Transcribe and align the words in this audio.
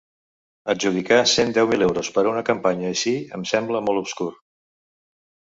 Adjudicar 0.73 1.19
cent 1.33 1.53
deu 1.57 1.69
mil 1.73 1.85
euros 1.89 2.09
per 2.17 2.23
a 2.25 2.31
una 2.31 2.43
campanya 2.49 2.89
així 2.95 3.13
em 3.39 3.47
sembla 3.53 3.83
molt 3.91 4.03
obscur. 4.05 4.31